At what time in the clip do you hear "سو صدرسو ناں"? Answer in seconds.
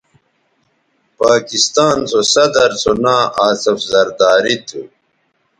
2.09-3.23